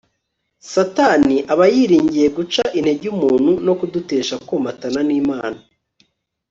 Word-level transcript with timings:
Satani 0.73 1.37
aba 1.51 1.65
yiringiye 1.75 2.27
guca 2.37 2.63
intege 2.79 3.05
umuntu 3.15 3.51
no 3.65 3.73
kudutesha 3.79 4.35
komatana 4.47 4.99
nImana 5.07 5.59